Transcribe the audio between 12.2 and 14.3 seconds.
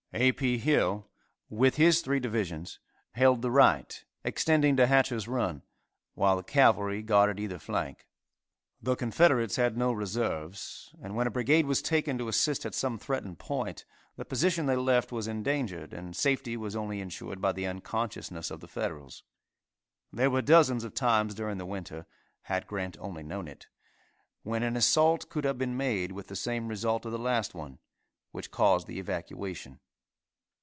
assist at some threatened point, the